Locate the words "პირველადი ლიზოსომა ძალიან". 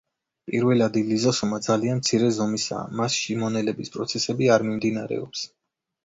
0.51-1.99